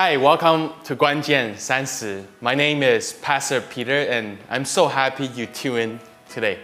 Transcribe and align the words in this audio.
Hi, 0.00 0.16
welcome 0.16 0.70
to 0.84 0.94
Guanjian 0.94 1.54
Sansi. 1.54 2.24
My 2.40 2.54
name 2.54 2.84
is 2.84 3.14
Pastor 3.14 3.60
Peter, 3.60 4.02
and 4.02 4.38
I'm 4.48 4.64
so 4.64 4.86
happy 4.86 5.26
you 5.26 5.46
tune 5.46 5.76
in 5.76 6.00
today. 6.28 6.60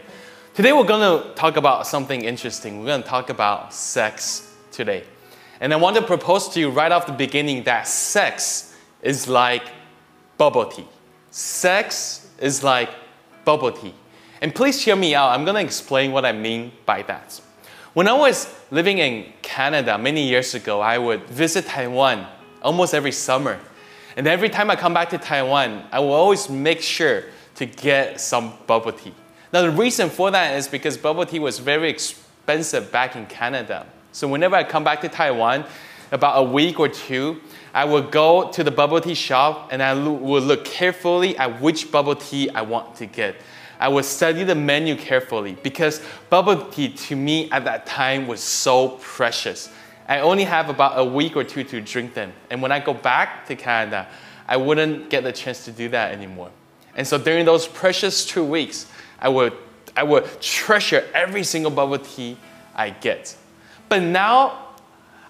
Today, 0.55 0.73
we're 0.73 0.85
going 0.85 1.03
to 1.03 1.35
talk 1.35 1.57
about 1.57 1.85
something 1.89 2.23
interesting. 2.23 2.79
We're 2.79 2.87
going 2.87 3.03
to 3.03 3.09
talk 3.09 3.31
about 3.31 3.75
sex 3.75 4.55
today. 4.71 5.03
And 5.59 5.75
I 5.75 5.77
want 5.79 5.97
to 5.97 6.03
propose 6.03 6.49
to 6.51 6.61
you 6.61 6.71
right 6.71 6.93
off 6.93 7.09
the 7.09 7.13
beginning 7.13 7.65
that 7.65 7.89
sex 7.89 8.77
is 9.03 9.27
like 9.27 9.65
bubble 10.39 10.67
tea. 10.67 10.87
Sex 11.33 12.29
is 12.39 12.63
like 12.63 12.91
bubble 13.45 13.73
tea. 13.73 13.95
And 14.43 14.55
please 14.55 14.81
hear 14.81 14.95
me 14.95 15.17
out. 15.17 15.31
I'm 15.31 15.45
going 15.45 15.57
to 15.57 15.61
explain 15.63 16.13
what 16.13 16.25
I 16.25 16.31
mean 16.31 16.71
by 16.87 17.03
that. 17.03 17.41
When 17.95 18.07
I 18.07 18.13
was 18.13 18.55
living 18.71 18.99
in 18.99 19.33
Canada 19.43 19.99
many 19.99 20.23
years 20.23 20.55
ago, 20.55 20.81
I 20.81 20.99
would 20.99 21.25
visit 21.25 21.67
Taiwan 21.67 22.29
almost 22.65 22.95
every 22.95 23.13
summer. 23.13 23.61
And 24.17 24.27
every 24.27 24.49
time 24.49 24.71
I 24.71 24.77
come 24.77 24.95
back 24.95 25.11
to 25.11 25.19
Taiwan, 25.19 25.85
I 25.93 26.01
will 26.01 26.13
always 26.13 26.49
make 26.49 26.81
sure 26.81 27.25
to 27.57 27.67
get 27.67 28.21
some 28.21 28.55
bubble 28.67 28.93
tea. 28.93 29.15
Now, 29.53 29.63
the 29.63 29.71
reason 29.71 30.11
for 30.11 30.33
that 30.33 30.57
is 30.57 30.67
because 30.67 30.97
bubble 30.97 31.25
tea 31.25 31.39
was 31.39 31.61
very 31.61 31.89
expensive 31.89 32.91
back 32.91 33.15
in 33.15 33.27
Canada. 33.27 33.87
So, 34.11 34.27
whenever 34.27 34.57
I 34.57 34.65
come 34.65 34.83
back 34.83 35.01
to 35.03 35.09
Taiwan, 35.09 35.65
about 36.11 36.39
a 36.39 36.43
week 36.43 36.79
or 36.79 36.89
two, 36.89 37.41
I 37.73 37.85
would 37.85 38.11
go 38.11 38.51
to 38.53 38.65
the 38.65 38.71
bubble 38.71 39.01
tea 39.01 39.15
shop 39.15 39.69
and 39.73 39.83
I 39.83 39.95
would 39.95 40.45
look 40.45 40.65
carefully 40.65 41.37
at 41.37 41.61
which 41.61 41.91
bubble 41.91 42.15
tea 42.15 42.49
I 42.51 42.63
want 42.63 42.95
to 42.97 43.07
get. 43.07 43.37
I 43.81 43.89
would 43.89 44.05
study 44.05 44.45
the 44.45 44.55
menu 44.55 44.97
carefully 44.97 45.57
because 45.63 46.01
bubble 46.31 46.71
tea 46.71 46.91
to 46.91 47.17
me 47.17 47.51
at 47.51 47.65
that 47.65 47.87
time 47.87 48.29
was 48.29 48.41
so 48.41 48.91
precious. 49.01 49.71
I 50.09 50.21
only 50.21 50.45
have 50.45 50.69
about 50.69 50.99
a 50.99 51.05
week 51.05 51.37
or 51.37 51.45
two 51.45 51.65
to 51.65 51.81
drink 51.81 52.15
them. 52.15 52.33
And 52.51 52.61
when 52.61 52.73
I 52.73 52.81
go 52.81 52.93
back 52.93 53.47
to 53.47 53.57
Canada, 53.57 54.07
I 54.47 54.57
wouldn't 54.57 55.09
get 55.09 55.25
the 55.25 55.33
chance 55.33 55.65
to 55.65 55.73
do 55.73 55.89
that 55.91 56.13
anymore. 56.13 56.51
And 56.97 57.07
so 57.07 57.19
during 57.19 57.45
those 57.45 57.67
precious 57.67 58.25
two 58.25 58.45
weeks, 58.45 58.87
I 59.19 59.29
would, 59.29 59.55
I 59.97 60.03
would 60.03 60.41
treasure 60.41 61.09
every 61.15 61.43
single 61.43 61.71
bubble 61.71 61.99
tea 61.99 62.37
I 62.75 62.91
get. 62.91 63.37
But 63.89 64.03
now 64.03 64.75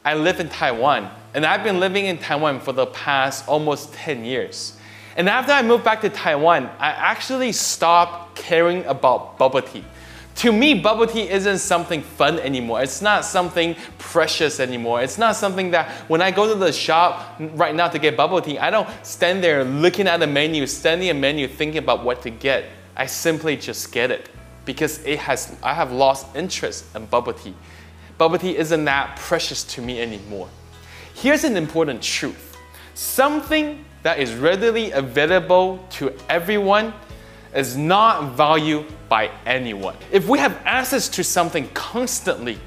I 0.05 0.14
live 0.14 0.41
in 0.41 0.48
Taiwan, 0.48 1.11
and 1.33 1.47
I've 1.47 1.62
been 1.62 1.81
living 1.81 2.06
in 2.06 2.19
Taiwan 2.19 2.61
for 2.61 2.72
the 2.72 2.86
past 2.86 3.48
almost 3.48 3.94
10 3.94 4.25
years. 4.25 4.77
And 5.16 5.28
after 5.28 5.53
I 5.53 5.62
moved 5.62 5.84
back 5.84 6.00
to 6.00 6.09
Taiwan, 6.09 6.64
I 6.78 6.88
actually 6.91 7.53
stopped 7.53 8.36
caring 8.36 8.84
about 8.86 9.38
bubble 9.38 9.62
tea 9.62 9.84
to 10.37 10.53
me, 10.53 10.75
bubble 10.75 11.07
tea 11.07 11.29
isn't 11.29 11.59
something 11.59 12.03
fun 12.03 12.41
anymore. 12.41 12.83
It's 12.83 13.01
not 13.01 13.25
something 13.25 13.77
precious 13.99 14.59
anymore. 14.59 15.03
It's 15.03 15.17
not 15.17 15.37
something 15.37 15.71
that 15.71 15.91
when 16.09 16.21
I 16.21 16.33
go 16.33 16.53
to 16.53 16.59
the 16.59 16.73
shop 16.73 17.37
right 17.39 17.75
now 17.75 17.89
to 17.89 17.99
get 17.99 18.17
bubble 18.17 18.41
tea, 18.41 18.59
I 18.59 18.71
don't 18.71 18.89
stand 19.05 19.45
there 19.45 19.65
looking 19.65 20.09
at 20.09 20.19
the 20.19 20.27
menu, 20.27 20.67
studying 20.67 21.11
a 21.11 21.15
menu, 21.15 21.47
thinking 21.47 21.79
about 21.79 22.05
what 22.05 22.23
to 22.23 22.31
get. 22.31 22.65
I 22.97 23.07
simply 23.07 23.57
just 23.57 23.93
get 23.93 24.11
it 24.11 24.29
because 24.65 25.05
it 25.05 25.19
has, 25.21 25.55
I 25.62 25.73
have 25.73 25.93
lost 25.93 26.35
interest 26.35 26.85
in 26.97 27.07
bubble 27.07 27.33
tea. 27.33 27.55
Bubble 28.19 28.39
tea 28.39 28.57
isn't 28.57 28.85
that 28.85 29.17
precious 29.17 29.62
to 29.65 29.83
me 29.83 30.01
anymore. 30.01 30.49
Here's 31.15 31.45
an 31.45 31.57
important 31.57 32.03
truth 32.03 32.57
something 32.95 33.85
that 34.03 34.19
is 34.19 34.35
readily 34.35 34.93
available 34.93 35.85
to 35.91 36.12
everyone 36.29 36.93
is 37.55 37.77
not 37.77 38.33
valued 38.33 38.86
by 39.08 39.30
anyone. 39.47 39.97
If 40.10 40.28
we 40.28 40.38
have 40.38 40.60
access 40.64 41.08
to 41.10 41.24
something 41.24 41.69
constantly, 41.74 42.58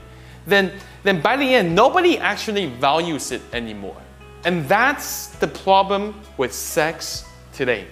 then, 0.46 0.72
then 1.04 1.22
by 1.22 1.36
the 1.36 1.56
end, 1.56 1.76
nobody 1.76 2.18
actually 2.18 2.68
values 2.68 3.32
it 3.32 3.42
anymore. 3.54 3.98
And 4.46 4.68
that's 4.68 5.28
the 5.28 5.48
problem 5.48 6.20
with 6.38 6.54
sex 6.54 7.26
today. 7.52 7.88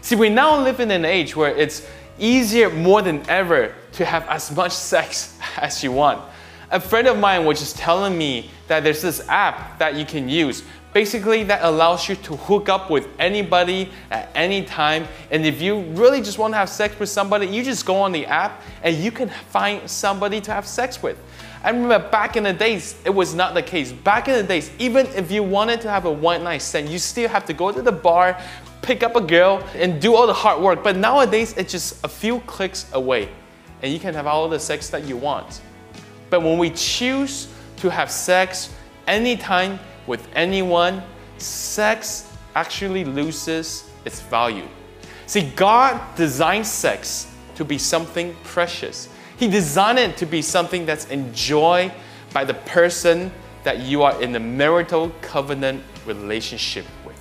See, 0.00 0.16
we 0.16 0.30
now 0.30 0.58
live 0.62 0.80
in 0.80 0.90
an 0.90 1.04
age 1.04 1.36
where 1.36 1.54
it's 1.54 1.86
easier 2.18 2.70
more 2.70 3.02
than 3.02 3.22
ever 3.28 3.74
to 3.92 4.04
have 4.04 4.26
as 4.28 4.54
much 4.54 4.72
sex 4.72 5.38
as 5.56 5.84
you 5.84 5.92
want. 5.92 6.22
A 6.70 6.80
friend 6.80 7.08
of 7.08 7.18
mine 7.18 7.44
was 7.44 7.58
just 7.58 7.76
telling 7.76 8.16
me 8.16 8.50
that 8.68 8.84
there's 8.84 9.02
this 9.02 9.26
app 9.28 9.78
that 9.78 9.96
you 9.96 10.04
can 10.04 10.28
use 10.28 10.62
Basically, 10.92 11.44
that 11.44 11.62
allows 11.62 12.08
you 12.08 12.16
to 12.16 12.36
hook 12.36 12.68
up 12.68 12.90
with 12.90 13.06
anybody 13.20 13.90
at 14.10 14.28
any 14.34 14.64
time. 14.64 15.06
And 15.30 15.46
if 15.46 15.62
you 15.62 15.82
really 15.82 16.20
just 16.20 16.36
want 16.36 16.52
to 16.54 16.58
have 16.58 16.68
sex 16.68 16.98
with 16.98 17.08
somebody, 17.08 17.46
you 17.46 17.62
just 17.62 17.86
go 17.86 17.96
on 17.96 18.10
the 18.10 18.26
app 18.26 18.60
and 18.82 18.96
you 18.96 19.12
can 19.12 19.28
find 19.28 19.88
somebody 19.88 20.40
to 20.40 20.52
have 20.52 20.66
sex 20.66 21.00
with. 21.00 21.16
I 21.62 21.70
remember 21.70 21.98
back 22.08 22.36
in 22.36 22.42
the 22.42 22.52
days, 22.52 22.96
it 23.04 23.10
was 23.10 23.34
not 23.34 23.54
the 23.54 23.62
case. 23.62 23.92
Back 23.92 24.26
in 24.26 24.34
the 24.34 24.42
days, 24.42 24.70
even 24.78 25.06
if 25.08 25.30
you 25.30 25.42
wanted 25.42 25.80
to 25.82 25.90
have 25.90 26.06
a 26.06 26.12
one 26.12 26.42
night 26.42 26.62
stand, 26.62 26.88
you 26.88 26.98
still 26.98 27.28
have 27.28 27.44
to 27.44 27.52
go 27.52 27.70
to 27.70 27.82
the 27.82 27.92
bar, 27.92 28.40
pick 28.82 29.02
up 29.02 29.14
a 29.14 29.20
girl, 29.20 29.62
and 29.74 30.00
do 30.00 30.16
all 30.16 30.26
the 30.26 30.32
hard 30.32 30.60
work. 30.60 30.82
But 30.82 30.96
nowadays, 30.96 31.54
it's 31.56 31.70
just 31.70 32.02
a 32.02 32.08
few 32.08 32.40
clicks 32.40 32.90
away, 32.94 33.28
and 33.82 33.92
you 33.92 34.00
can 34.00 34.14
have 34.14 34.26
all 34.26 34.48
the 34.48 34.58
sex 34.58 34.88
that 34.88 35.04
you 35.04 35.18
want. 35.18 35.60
But 36.30 36.40
when 36.42 36.56
we 36.56 36.70
choose 36.70 37.48
to 37.76 37.90
have 37.90 38.10
sex 38.10 38.72
anytime, 39.06 39.78
with 40.10 40.28
anyone, 40.34 41.02
sex 41.38 42.30
actually 42.56 43.04
loses 43.04 43.88
its 44.04 44.20
value. 44.20 44.66
See, 45.26 45.48
God 45.54 46.00
designed 46.16 46.66
sex 46.66 47.28
to 47.54 47.64
be 47.64 47.78
something 47.78 48.34
precious. 48.42 49.08
He 49.38 49.46
designed 49.46 50.00
it 50.00 50.16
to 50.16 50.26
be 50.26 50.42
something 50.42 50.84
that's 50.84 51.06
enjoyed 51.06 51.92
by 52.32 52.44
the 52.44 52.54
person 52.54 53.30
that 53.62 53.78
you 53.78 54.02
are 54.02 54.20
in 54.20 54.34
a 54.34 54.40
marital 54.40 55.12
covenant 55.20 55.80
relationship 56.04 56.86
with. 57.06 57.16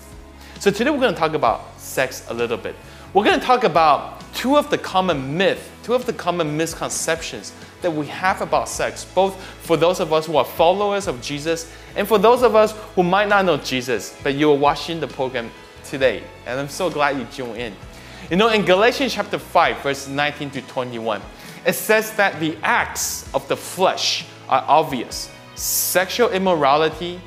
So 0.59 0.71
today 0.71 0.89
we're 0.89 0.99
going 0.99 1.13
to 1.13 1.19
talk 1.19 1.33
about 1.33 1.79
sex 1.79 2.25
a 2.29 2.33
little 2.33 2.57
bit. 2.57 2.75
We're 3.13 3.23
going 3.23 3.39
to 3.39 3.45
talk 3.45 3.65
about 3.65 4.18
two 4.33 4.57
of 4.57 4.69
the 4.69 4.77
common 4.77 5.37
myths, 5.37 5.67
two 5.83 5.93
of 5.93 6.05
the 6.05 6.13
common 6.13 6.55
misconceptions 6.55 7.53
that 7.81 7.91
we 7.91 8.05
have 8.07 8.41
about 8.41 8.67
sex, 8.67 9.05
both 9.05 9.41
for 9.61 9.77
those 9.77 9.99
of 9.99 10.11
us 10.11 10.25
who 10.25 10.37
are 10.37 10.45
followers 10.45 11.07
of 11.07 11.21
Jesus 11.21 11.71
and 11.95 12.07
for 12.07 12.17
those 12.17 12.43
of 12.43 12.55
us 12.55 12.73
who 12.95 13.03
might 13.03 13.27
not 13.27 13.45
know 13.45 13.57
Jesus, 13.57 14.17
but 14.23 14.35
you 14.35 14.51
are 14.51 14.57
watching 14.57 14.99
the 14.99 15.07
program 15.07 15.49
today. 15.83 16.23
And 16.45 16.59
I'm 16.59 16.69
so 16.69 16.89
glad 16.89 17.17
you 17.17 17.25
tuned 17.25 17.57
in. 17.57 17.73
You 18.29 18.37
know, 18.37 18.49
in 18.49 18.63
Galatians 18.63 19.13
chapter 19.13 19.39
5, 19.39 19.81
verse 19.81 20.07
19 20.07 20.51
to 20.51 20.61
21, 20.61 21.21
it 21.65 21.73
says 21.73 22.11
that 22.13 22.39
the 22.39 22.57
acts 22.61 23.33
of 23.33 23.47
the 23.47 23.57
flesh 23.57 24.25
are 24.47 24.63
obvious 24.67 25.29
sexual 25.55 26.29
immorality, 26.29 27.19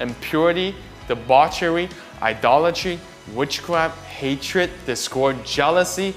impurity, 0.00 0.74
debauchery, 1.06 1.88
idolatry, 2.20 2.98
witchcraft, 3.32 4.02
hatred, 4.06 4.70
discord, 4.86 5.44
jealousy, 5.44 6.14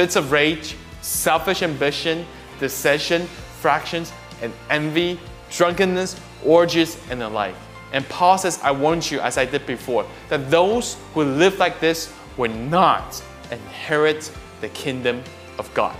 fits 0.00 0.16
of 0.16 0.32
rage, 0.32 0.76
selfish 1.02 1.60
ambition, 1.60 2.24
dissension, 2.58 3.26
fractions, 3.60 4.14
and 4.40 4.50
envy, 4.70 5.20
drunkenness, 5.50 6.18
orgies, 6.42 6.96
and 7.10 7.20
the 7.20 7.28
like. 7.28 7.54
And 7.92 8.08
Paul 8.08 8.38
says, 8.38 8.58
I 8.62 8.70
warn 8.70 9.02
you, 9.04 9.20
as 9.20 9.36
I 9.36 9.44
did 9.44 9.66
before, 9.66 10.06
that 10.30 10.50
those 10.50 10.96
who 11.12 11.24
live 11.24 11.58
like 11.58 11.80
this 11.80 12.10
will 12.38 12.50
not 12.50 13.22
inherit 13.50 14.32
the 14.62 14.70
kingdom 14.70 15.22
of 15.58 15.68
God. 15.74 15.94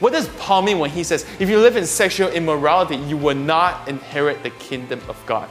What 0.00 0.12
does 0.12 0.28
Paul 0.36 0.60
mean 0.60 0.78
when 0.78 0.90
he 0.90 1.02
says, 1.02 1.24
if 1.38 1.48
you 1.48 1.60
live 1.60 1.76
in 1.76 1.86
sexual 1.86 2.28
immorality, 2.28 2.96
you 2.96 3.16
will 3.16 3.34
not 3.34 3.88
inherit 3.88 4.42
the 4.42 4.50
kingdom 4.50 5.00
of 5.08 5.16
God? 5.24 5.48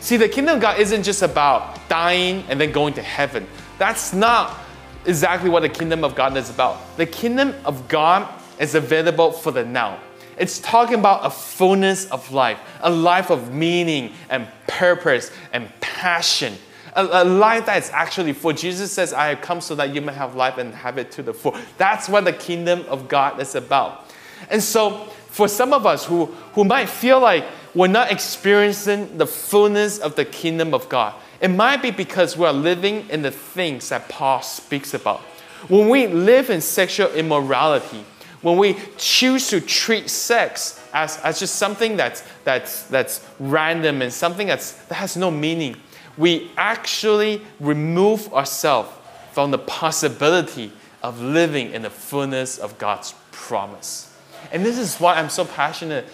See, 0.00 0.18
the 0.18 0.28
kingdom 0.28 0.56
of 0.56 0.60
God 0.60 0.78
isn't 0.78 1.04
just 1.04 1.22
about 1.22 1.88
dying 1.88 2.44
and 2.50 2.60
then 2.60 2.70
going 2.70 2.92
to 2.94 3.02
heaven. 3.02 3.46
That's 3.78 4.12
not 4.12 4.59
exactly 5.06 5.50
what 5.50 5.60
the 5.60 5.68
kingdom 5.68 6.04
of 6.04 6.14
God 6.14 6.36
is 6.36 6.50
about. 6.50 6.96
The 6.96 7.06
kingdom 7.06 7.54
of 7.64 7.88
God 7.88 8.28
is 8.58 8.74
available 8.74 9.32
for 9.32 9.50
the 9.50 9.64
now. 9.64 9.98
It's 10.36 10.58
talking 10.58 10.98
about 10.98 11.24
a 11.24 11.30
fullness 11.30 12.06
of 12.06 12.32
life, 12.32 12.58
a 12.80 12.90
life 12.90 13.30
of 13.30 13.52
meaning 13.52 14.14
and 14.30 14.48
purpose 14.66 15.30
and 15.52 15.70
passion. 15.80 16.54
A, 16.94 17.22
a, 17.22 17.24
life 17.24 17.66
that 17.66 17.82
is 17.82 17.90
actually 17.90 18.32
full. 18.32 18.52
Jesus 18.52 18.90
says, 18.90 19.12
I 19.12 19.28
have 19.28 19.42
come 19.42 19.60
so 19.60 19.74
that 19.76 19.94
you 19.94 20.00
may 20.00 20.12
have 20.12 20.34
life 20.34 20.58
and 20.58 20.74
have 20.74 20.98
it 20.98 21.12
to 21.12 21.22
the 21.22 21.34
full. 21.34 21.56
That's 21.76 22.08
what 22.08 22.24
the 22.24 22.32
kingdom 22.32 22.84
of 22.88 23.06
God 23.06 23.38
is 23.38 23.54
about. 23.54 24.10
And 24.50 24.62
so, 24.62 25.04
for 25.28 25.46
some 25.46 25.72
of 25.72 25.86
us 25.86 26.06
who, 26.06 26.26
who 26.54 26.64
might 26.64 26.88
feel 26.88 27.20
like 27.20 27.44
we're 27.74 27.86
not 27.86 28.10
experiencing 28.10 29.18
the 29.18 29.26
fullness 29.26 29.98
of 29.98 30.16
the 30.16 30.24
kingdom 30.24 30.74
of 30.74 30.88
God, 30.88 31.14
it 31.40 31.48
might 31.48 31.80
be 31.80 31.90
because 31.90 32.36
we're 32.36 32.52
living 32.52 33.08
in 33.08 33.22
the 33.22 33.30
things 33.30 33.88
that 33.88 34.08
Paul 34.08 34.42
speaks 34.42 34.94
about. 34.94 35.20
When 35.68 35.88
we 35.88 36.06
live 36.06 36.50
in 36.50 36.60
sexual 36.60 37.08
immorality, 37.12 38.04
when 38.42 38.56
we 38.56 38.76
choose 38.96 39.48
to 39.48 39.60
treat 39.60 40.08
sex 40.08 40.82
as, 40.92 41.18
as 41.18 41.38
just 41.38 41.56
something 41.56 41.96
that's, 41.96 42.22
that's, 42.44 42.84
that's 42.84 43.26
random 43.38 44.02
and 44.02 44.12
something 44.12 44.46
that's, 44.46 44.72
that 44.86 44.94
has 44.94 45.16
no 45.16 45.30
meaning, 45.30 45.76
we 46.16 46.50
actually 46.56 47.42
remove 47.58 48.32
ourselves 48.32 48.90
from 49.32 49.50
the 49.50 49.58
possibility 49.58 50.72
of 51.02 51.20
living 51.20 51.72
in 51.72 51.82
the 51.82 51.90
fullness 51.90 52.58
of 52.58 52.76
God's 52.78 53.14
promise. 53.30 54.14
And 54.52 54.64
this 54.64 54.78
is 54.78 54.96
why 54.96 55.14
I'm 55.14 55.30
so 55.30 55.44
passionate 55.44 56.06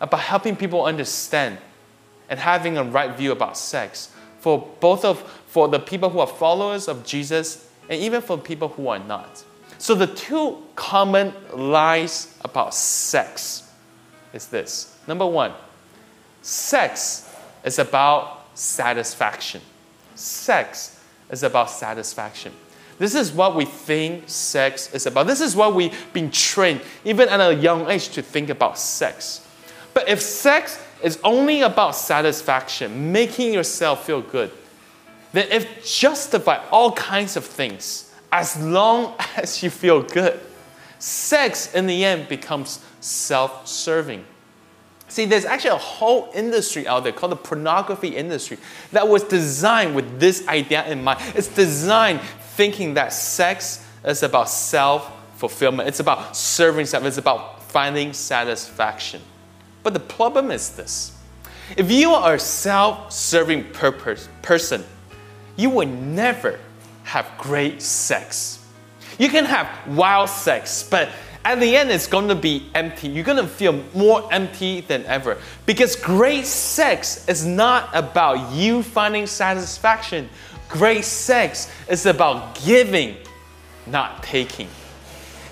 about 0.00 0.20
helping 0.20 0.56
people 0.56 0.84
understand 0.84 1.58
and 2.28 2.38
having 2.38 2.76
a 2.76 2.84
right 2.84 3.14
view 3.16 3.32
about 3.32 3.56
sex 3.56 4.10
for 4.44 4.68
both 4.78 5.06
of 5.06 5.20
for 5.46 5.68
the 5.68 5.78
people 5.78 6.10
who 6.10 6.18
are 6.18 6.26
followers 6.26 6.86
of 6.86 7.02
Jesus 7.02 7.66
and 7.88 7.98
even 7.98 8.20
for 8.20 8.36
people 8.36 8.68
who 8.68 8.88
are 8.88 8.98
not. 8.98 9.42
So 9.78 9.94
the 9.94 10.06
two 10.06 10.62
common 10.76 11.32
lies 11.54 12.36
about 12.42 12.74
sex 12.74 13.72
is 14.34 14.48
this. 14.48 14.98
Number 15.08 15.24
one, 15.24 15.54
sex 16.42 17.34
is 17.64 17.78
about 17.78 18.46
satisfaction. 18.52 19.62
Sex 20.14 21.02
is 21.30 21.42
about 21.42 21.70
satisfaction. 21.70 22.52
This 22.98 23.14
is 23.14 23.32
what 23.32 23.56
we 23.56 23.64
think 23.64 24.24
sex 24.26 24.92
is 24.92 25.06
about. 25.06 25.26
This 25.26 25.40
is 25.40 25.56
what 25.56 25.74
we've 25.74 26.12
been 26.12 26.30
trained, 26.30 26.82
even 27.02 27.30
at 27.30 27.40
a 27.40 27.54
young 27.54 27.90
age, 27.90 28.10
to 28.10 28.20
think 28.20 28.50
about 28.50 28.78
sex. 28.78 29.40
But 29.94 30.06
if 30.06 30.20
sex 30.20 30.83
is 31.04 31.20
only 31.22 31.60
about 31.60 31.94
satisfaction, 31.94 33.12
making 33.12 33.52
yourself 33.52 34.06
feel 34.06 34.22
good, 34.22 34.50
then 35.32 35.46
it 35.50 35.84
justifies 35.84 36.66
all 36.72 36.92
kinds 36.92 37.36
of 37.36 37.44
things 37.44 38.12
as 38.32 38.60
long 38.60 39.14
as 39.36 39.62
you 39.62 39.70
feel 39.70 40.02
good. 40.02 40.40
Sex, 40.98 41.74
in 41.74 41.86
the 41.86 42.04
end, 42.04 42.28
becomes 42.28 42.80
self 43.00 43.68
serving. 43.68 44.24
See, 45.08 45.26
there's 45.26 45.44
actually 45.44 45.70
a 45.70 45.76
whole 45.76 46.30
industry 46.34 46.88
out 46.88 47.04
there 47.04 47.12
called 47.12 47.32
the 47.32 47.36
pornography 47.36 48.16
industry 48.16 48.56
that 48.90 49.06
was 49.06 49.22
designed 49.22 49.94
with 49.94 50.18
this 50.18 50.48
idea 50.48 50.86
in 50.86 51.04
mind. 51.04 51.20
It's 51.34 51.48
designed 51.48 52.22
thinking 52.56 52.94
that 52.94 53.12
sex 53.12 53.86
is 54.04 54.22
about 54.22 54.48
self 54.48 55.12
fulfillment, 55.36 55.88
it's 55.88 56.00
about 56.00 56.34
serving 56.34 56.86
self, 56.86 57.04
it's 57.04 57.18
about 57.18 57.62
finding 57.64 58.14
satisfaction. 58.14 59.20
But 59.84 59.92
the 59.92 60.00
problem 60.00 60.50
is 60.50 60.70
this 60.70 61.12
if 61.76 61.90
you 61.92 62.10
are 62.10 62.34
a 62.34 62.38
self 62.40 63.12
serving 63.12 63.64
person, 63.72 64.84
you 65.56 65.70
will 65.70 65.86
never 65.86 66.58
have 67.04 67.30
great 67.38 67.80
sex. 67.80 68.66
You 69.18 69.28
can 69.28 69.44
have 69.44 69.68
wild 69.86 70.28
sex, 70.28 70.82
but 70.82 71.10
at 71.44 71.60
the 71.60 71.76
end 71.76 71.90
it's 71.90 72.06
going 72.06 72.28
to 72.28 72.34
be 72.34 72.68
empty. 72.74 73.08
You're 73.08 73.24
going 73.24 73.38
to 73.38 73.46
feel 73.46 73.80
more 73.94 74.26
empty 74.32 74.80
than 74.80 75.04
ever 75.04 75.38
because 75.66 75.94
great 75.94 76.46
sex 76.46 77.28
is 77.28 77.46
not 77.46 77.90
about 77.92 78.52
you 78.52 78.82
finding 78.82 79.26
satisfaction. 79.26 80.28
Great 80.68 81.04
sex 81.04 81.70
is 81.88 82.06
about 82.06 82.58
giving, 82.64 83.16
not 83.86 84.22
taking. 84.22 84.68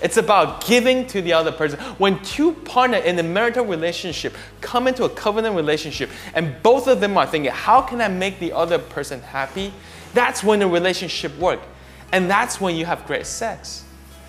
It's 0.03 0.17
about 0.17 0.65
giving 0.65 1.07
to 1.07 1.21
the 1.21 1.31
other 1.31 1.53
person. 1.53 1.79
When 1.97 2.21
two 2.23 2.51
partners 2.51 3.05
in 3.05 3.17
a 3.17 3.23
marital 3.23 3.65
relationship 3.65 4.35
come 4.59 4.87
into 4.89 5.05
a 5.05 5.09
covenant 5.09 5.55
relationship 5.55 6.09
and 6.35 6.61
both 6.61 6.87
of 6.87 6.99
them 6.99 7.17
are 7.17 7.25
thinking, 7.25 7.51
how 7.51 7.81
can 7.81 8.01
I 8.01 8.09
make 8.09 8.37
the 8.39 8.51
other 8.51 8.77
person 8.77 9.21
happy? 9.21 9.73
That's 10.13 10.43
when 10.43 10.59
the 10.59 10.67
relationship 10.67 11.35
works. 11.37 11.65
And 12.11 12.29
that's 12.29 12.59
when 12.59 12.75
you 12.75 12.85
have 12.85 13.07
great 13.07 13.25
sex. 13.25 13.85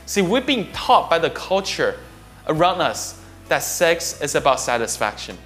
See, 0.07 0.23
we're 0.23 0.41
being 0.41 0.71
taught 0.73 1.11
by 1.11 1.19
the 1.19 1.31
culture 1.31 1.99
around 2.47 2.81
us 2.81 3.21
that 3.49 3.59
sex 3.59 4.23
is 4.23 4.37
about 4.37 4.61
satisfaction. 4.61 5.37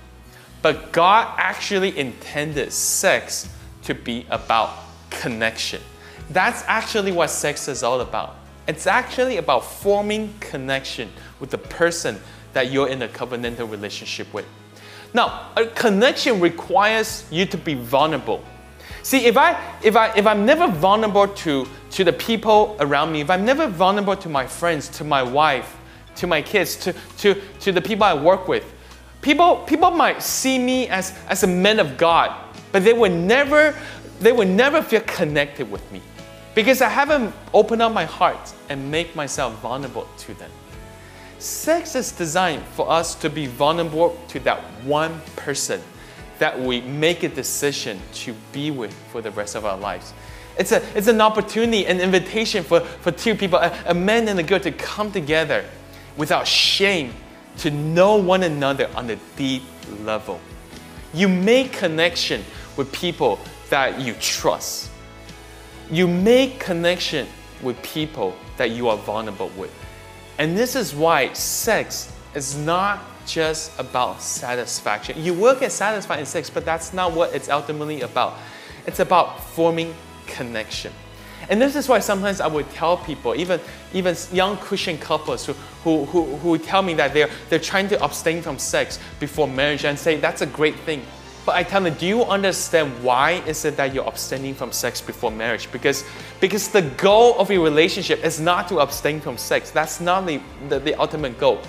But 0.61 0.93
God 0.93 1.33
actually 1.39 1.99
intended 1.99 2.73
sex 2.73 3.49
to 3.85 3.95
be 3.95 4.27
about 4.29 4.75
connection. 5.09 5.81
That's 6.29 6.63
actually 6.67 7.13
what 7.13 7.31
sex 7.31 7.67
is 7.67 7.83
all 7.83 8.03
about. 8.03 8.37
It's 8.69 8.87
actually 8.87 9.39
about 9.39 9.65
forming 9.65 10.35
connection 10.41 11.11
with 11.41 11.49
the 11.49 11.57
person 11.57 12.21
that 12.53 12.71
you're 12.71 12.89
in 12.89 13.01
a 13.01 13.09
covenantal 13.09 13.71
relationship 13.71 14.33
with. 14.35 14.45
Now, 15.15 15.53
a 15.57 15.65
connection 15.65 16.39
requires 16.39 17.25
you 17.31 17.47
to 17.47 17.57
be 17.57 17.73
vulnerable. 17.73 18.45
See, 19.03 19.25
if 19.25 19.39
I 19.39 19.59
if 19.83 19.97
I 19.97 20.15
if 20.15 20.27
I'm 20.27 20.45
never 20.45 20.69
vulnerable 20.69 21.29
to 21.29 21.67
to 21.93 22.05
the 22.05 22.13
people 22.13 22.77
around 22.81 23.11
me, 23.11 23.23
if 23.23 23.31
I'm 23.31 23.47
never 23.47 23.69
vulnerable 23.69 24.17
to 24.17 24.29
my 24.29 24.47
friends, 24.47 24.89
to 24.99 25.05
my 25.05 25.23
wife, 25.23 25.79
to 26.17 26.27
my 26.27 26.43
kids, 26.43 26.77
to 26.77 26.93
to 27.19 27.41
to 27.61 27.73
the 27.73 27.81
people 27.81 28.05
I 28.05 28.13
work 28.13 28.49
with, 28.49 28.71
people 29.23 29.65
people 29.67 29.91
might 29.91 30.23
see 30.23 30.59
me 30.59 30.89
as 30.89 31.15
as 31.27 31.43
a 31.43 31.47
man 31.47 31.81
of 31.81 31.97
God, 31.97 32.37
but 32.71 32.85
they 32.85 32.93
would 32.93 33.13
never 33.13 33.75
they 34.21 34.33
would 34.33 34.49
never 34.49 34.83
feel 34.83 35.01
connected 35.07 35.71
with 35.71 35.91
me 35.91 36.03
because 36.55 36.83
I 36.83 36.89
haven't 36.89 37.35
opened 37.55 37.83
up 37.83 37.93
my 37.93 38.05
heart 38.05 38.53
and 38.69 38.91
make 38.91 39.15
myself 39.15 39.55
vulnerable 39.61 40.09
to 40.19 40.35
them. 40.35 40.51
Sex 41.39 41.95
is 41.95 42.11
designed 42.13 42.63
for 42.65 42.91
us 42.91 43.15
to 43.17 43.31
be 43.31 43.47
vulnerable 43.47 44.19
to 44.29 44.41
that 44.41 44.61
one 44.85 45.21
person 45.37 45.81
that 46.39 46.59
we 46.59 46.81
make 46.81 47.23
a 47.23 47.29
decision 47.29 48.01
to 48.13 48.35
be 48.53 48.71
with 48.71 48.93
for 49.13 49.21
the 49.21 49.31
rest 49.31 49.55
of 49.55 49.65
our 49.65 49.77
lives. 49.77 50.13
It's, 50.59 50.73
a, 50.73 50.83
it's 50.97 51.07
an 51.07 51.21
opportunity, 51.21 51.87
an 51.87 52.01
invitation 52.01 52.65
for, 52.65 52.81
for 52.81 53.13
two 53.13 53.35
people, 53.37 53.59
a, 53.61 53.77
a 53.87 53.95
man 53.95 54.27
and 54.29 54.41
a 54.41 54.43
girl, 54.43 54.59
to 54.61 54.73
come 54.73 55.13
together 55.13 55.65
without 56.17 56.47
shame, 56.47 57.15
to 57.59 57.71
know 57.71 58.17
one 58.17 58.43
another 58.43 58.91
on 58.97 59.09
a 59.11 59.17
deep 59.37 59.63
level. 60.03 60.41
You 61.15 61.29
make 61.29 61.73
connection 61.73 62.45
with 62.77 62.93
people 62.93 63.39
that 63.71 64.01
you 64.01 64.15
trust. 64.15 64.91
You 65.91 66.07
make 66.07 66.61
connection 66.61 67.27
with 67.63 67.83
people 67.83 68.37
that 68.57 68.71
you 68.71 68.89
are 68.89 68.97
vulnerable 68.97 69.51
with. 69.57 69.75
And 70.39 70.57
this 70.57 70.77
is 70.77 70.95
why 70.95 71.33
sex 71.33 72.13
is 72.35 72.57
not 72.57 73.01
just 73.27 73.79
about 73.79 74.23
satisfaction. 74.23 75.23
You 75.23 75.35
will 75.35 75.59
get 75.59 75.73
satisfied 75.73 76.21
in 76.21 76.27
sex, 76.27 76.49
but 76.51 76.65
that's 76.65 76.93
not 76.93 77.13
what 77.13 77.35
it's 77.35 77.49
ultimately 77.49 78.03
about. 78.03 78.35
It's 78.87 79.01
about 79.01 79.43
forming 79.43 79.95
connection. 80.27 80.93
And 81.51 81.61
this 81.61 81.77
is 81.77 81.89
why 81.89 82.01
sometimes 82.01 82.41
I 82.41 82.47
would 82.47 82.69
tell 82.71 82.99
people, 82.99 83.35
even, 83.35 83.61
even 83.93 84.17
young 84.33 84.57
Christian 84.59 84.99
couples 84.99 85.47
who, 85.47 85.53
who, 85.85 86.05
who, 86.07 86.37
who 86.37 86.59
tell 86.59 86.83
me 86.83 86.95
that 86.95 87.15
they're, 87.15 87.31
they're 87.49 87.59
trying 87.59 87.89
to 87.89 88.03
abstain 88.05 88.43
from 88.43 88.59
sex 88.59 88.99
before 89.19 89.49
marriage 89.49 89.85
and 89.85 89.99
say 89.99 90.17
that's 90.17 90.43
a 90.43 90.47
great 90.47 90.77
thing. 90.81 91.03
But 91.49 91.57
I 91.57 91.63
tell 91.63 91.81
them, 91.81 91.95
do 91.95 92.07
you 92.07 92.25
understand 92.25 93.03
why 93.03 93.43
is 93.47 93.65
it 93.65 93.79
that 93.79 93.95
you're 93.95 94.07
abstaining 94.07 94.55
from 94.55 94.71
sex 94.71 95.01
before 95.01 95.31
marriage? 95.31 95.73
Because, 95.73 96.05
because 96.41 96.69
the 96.69 96.83
goal 96.83 97.39
of 97.39 97.51
your 97.51 97.65
relationship 97.65 98.23
is 98.23 98.39
not 98.39 98.69
to 98.69 98.81
abstain 98.81 99.19
from 99.19 99.39
sex. 99.39 99.71
That's 99.71 99.99
not 99.99 100.27
the, 100.27 100.43
the, 100.69 100.79
the 100.79 100.95
ultimate 101.01 101.39
goal. 101.39 101.63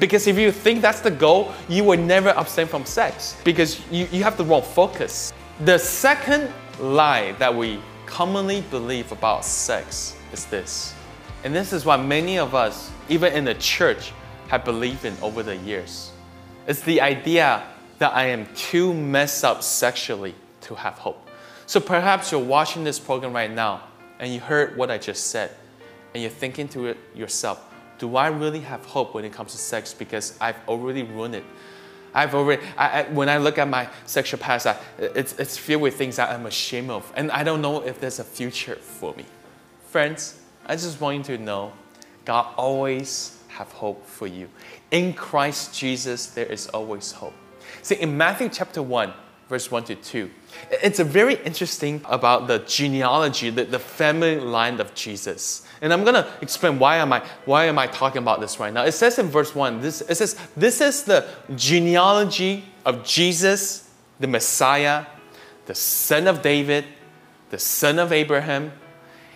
Because 0.00 0.26
if 0.26 0.36
you 0.36 0.50
think 0.50 0.82
that's 0.82 0.98
the 0.98 1.12
goal, 1.12 1.52
you 1.68 1.84
will 1.84 1.96
never 1.96 2.30
abstain 2.30 2.66
from 2.66 2.84
sex 2.84 3.36
because 3.44 3.88
you, 3.92 4.08
you 4.10 4.24
have 4.24 4.36
the 4.36 4.44
wrong 4.44 4.62
focus. 4.62 5.32
The 5.60 5.78
second 5.78 6.52
lie 6.80 7.30
that 7.38 7.54
we 7.54 7.78
commonly 8.06 8.62
believe 8.62 9.12
about 9.12 9.44
sex 9.44 10.16
is 10.32 10.44
this. 10.46 10.92
And 11.44 11.54
this 11.54 11.72
is 11.72 11.84
what 11.84 11.98
many 11.98 12.36
of 12.36 12.56
us, 12.56 12.90
even 13.08 13.32
in 13.32 13.44
the 13.44 13.54
church, 13.54 14.12
have 14.48 14.64
believed 14.64 15.04
in 15.04 15.16
over 15.22 15.44
the 15.44 15.54
years. 15.58 16.10
It's 16.66 16.80
the 16.80 17.00
idea 17.00 17.62
that 18.00 18.16
I 18.16 18.26
am 18.26 18.46
too 18.54 18.92
messed 18.94 19.44
up 19.44 19.62
sexually 19.62 20.34
to 20.62 20.74
have 20.74 20.94
hope. 20.94 21.28
So 21.66 21.80
perhaps 21.80 22.32
you're 22.32 22.40
watching 22.40 22.82
this 22.82 22.98
program 22.98 23.32
right 23.32 23.50
now 23.50 23.82
and 24.18 24.32
you 24.32 24.40
heard 24.40 24.76
what 24.76 24.90
I 24.90 24.98
just 24.98 25.28
said 25.28 25.54
and 26.14 26.22
you're 26.22 26.30
thinking 26.30 26.66
to 26.68 26.86
it 26.86 26.96
yourself, 27.14 27.62
do 27.98 28.16
I 28.16 28.28
really 28.28 28.60
have 28.60 28.84
hope 28.86 29.14
when 29.14 29.26
it 29.26 29.32
comes 29.34 29.52
to 29.52 29.58
sex 29.58 29.92
because 29.92 30.36
I've 30.40 30.56
already 30.66 31.02
ruined 31.02 31.34
it? 31.34 31.44
I've 32.14 32.34
already, 32.34 32.62
I, 32.76 33.02
I, 33.02 33.02
when 33.10 33.28
I 33.28 33.36
look 33.36 33.58
at 33.58 33.68
my 33.68 33.88
sexual 34.06 34.40
past, 34.40 34.66
I, 34.66 34.76
it's, 34.98 35.38
it's 35.38 35.58
filled 35.58 35.82
with 35.82 35.94
things 35.94 36.16
that 36.16 36.30
I'm 36.30 36.46
ashamed 36.46 36.90
of, 36.90 37.12
and 37.14 37.30
I 37.30 37.44
don't 37.44 37.62
know 37.62 37.82
if 37.82 38.00
there's 38.00 38.18
a 38.18 38.24
future 38.24 38.76
for 38.76 39.14
me. 39.14 39.26
Friends, 39.90 40.40
I 40.66 40.74
just 40.74 41.00
want 41.00 41.28
you 41.28 41.36
to 41.36 41.42
know 41.42 41.72
God 42.24 42.52
always 42.56 43.38
have 43.48 43.70
hope 43.72 44.04
for 44.06 44.26
you. 44.26 44.48
In 44.90 45.12
Christ 45.12 45.78
Jesus, 45.78 46.28
there 46.28 46.46
is 46.46 46.66
always 46.68 47.12
hope. 47.12 47.34
See, 47.82 47.96
in 47.96 48.16
Matthew 48.16 48.48
chapter 48.48 48.82
1, 48.82 49.12
verse 49.48 49.70
1 49.70 49.84
to 49.84 49.94
2, 49.94 50.30
it's 50.70 50.98
a 50.98 51.04
very 51.04 51.34
interesting 51.44 52.00
about 52.08 52.46
the 52.46 52.60
genealogy, 52.60 53.50
the, 53.50 53.64
the 53.64 53.78
family 53.78 54.38
line 54.38 54.80
of 54.80 54.94
Jesus. 54.94 55.66
And 55.82 55.92
I'm 55.92 56.04
gonna 56.04 56.30
explain 56.40 56.78
why 56.78 56.96
am 56.96 57.12
I 57.12 57.24
why 57.46 57.64
am 57.64 57.78
I 57.78 57.86
talking 57.86 58.22
about 58.22 58.40
this 58.40 58.60
right 58.60 58.72
now. 58.72 58.84
It 58.84 58.92
says 58.92 59.18
in 59.18 59.28
verse 59.28 59.54
1, 59.54 59.80
this 59.80 60.02
it 60.02 60.14
says, 60.16 60.36
this 60.56 60.80
is 60.80 61.04
the 61.04 61.26
genealogy 61.56 62.64
of 62.84 63.04
Jesus, 63.04 63.90
the 64.18 64.26
Messiah, 64.26 65.06
the 65.66 65.74
son 65.74 66.26
of 66.26 66.42
David, 66.42 66.84
the 67.50 67.58
son 67.58 67.98
of 67.98 68.12
Abraham. 68.12 68.72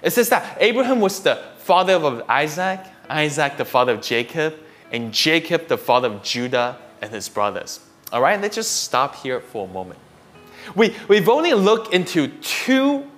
It 0.03 0.13
says 0.13 0.29
that 0.29 0.59
Abraham 0.61 1.01
was 1.01 1.21
the 1.21 1.43
father 1.59 1.95
of 1.95 2.23
Isaac, 2.29 2.81
Isaac 3.09 3.57
the 3.57 3.65
father 3.65 3.93
of 3.95 4.03
Jacob, 4.03 4.55
and 4.93 5.13
Jacob 5.13 5.69
the 5.69 5.79
father 5.79 6.09
of 6.09 6.23
Judah 6.23 6.79
and 7.01 7.11
his 7.11 7.29
brothers. 7.29 7.81
All 8.15 8.23
right, 8.23 8.41
let's 8.41 8.55
just 8.55 8.85
stop 8.85 9.17
here 9.17 9.41
for 9.41 9.67
a 9.69 9.73
moment. 9.73 9.99
We, 10.77 10.95
we've 11.09 11.29
only 11.29 11.53
looked 11.53 11.93
into 11.93 12.29
two 12.29 13.11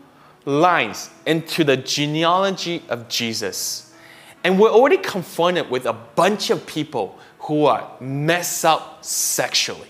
lines 0.47 1.11
into 1.27 1.65
the 1.65 1.77
genealogy 1.77 2.83
of 2.89 3.07
Jesus. 3.07 3.93
And 4.43 4.59
we're 4.59 4.71
already 4.71 4.97
confronted 4.97 5.69
with 5.69 5.85
a 5.85 5.93
bunch 5.93 6.49
of 6.49 6.67
people 6.67 7.19
who 7.41 7.67
are 7.67 7.91
messed 8.01 8.65
up 8.65 9.05
sexually. 9.05 9.89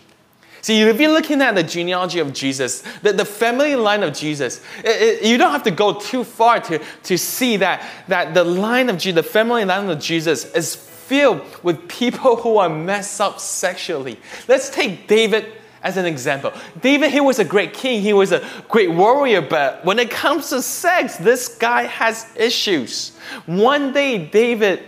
See, 0.60 0.80
if 0.80 1.00
you're 1.00 1.12
looking 1.12 1.40
at 1.40 1.54
the 1.54 1.62
genealogy 1.62 2.18
of 2.18 2.32
Jesus, 2.32 2.82
the, 3.02 3.12
the 3.12 3.24
family 3.24 3.76
line 3.76 4.02
of 4.02 4.12
Jesus, 4.12 4.60
it, 4.82 5.22
it, 5.22 5.24
you 5.24 5.38
don't 5.38 5.52
have 5.52 5.62
to 5.62 5.70
go 5.70 5.92
too 5.92 6.24
far 6.24 6.58
to, 6.58 6.80
to 7.04 7.16
see 7.16 7.58
that, 7.58 7.88
that 8.08 8.34
the 8.34 8.42
line 8.42 8.88
of 8.88 8.98
Jesus, 8.98 9.24
the 9.24 9.30
family 9.30 9.64
line 9.64 9.88
of 9.88 10.00
Jesus 10.00 10.52
is 10.52 10.74
filled 11.06 11.42
with 11.62 11.88
people 11.88 12.36
who 12.36 12.58
are 12.58 12.68
messed 12.68 13.20
up 13.20 13.38
sexually. 13.40 14.18
Let's 14.48 14.70
take 14.70 15.06
David 15.06 15.52
as 15.82 15.96
an 15.96 16.04
example. 16.04 16.52
David, 16.80 17.12
he 17.12 17.20
was 17.20 17.38
a 17.38 17.44
great 17.44 17.72
king, 17.72 18.02
he 18.02 18.12
was 18.12 18.32
a 18.32 18.46
great 18.68 18.90
warrior, 18.90 19.40
but 19.40 19.84
when 19.84 19.98
it 19.98 20.10
comes 20.10 20.50
to 20.50 20.60
sex, 20.60 21.16
this 21.16 21.48
guy 21.48 21.84
has 21.84 22.26
issues. 22.36 23.16
One 23.46 23.92
day, 23.92 24.26
David, 24.26 24.82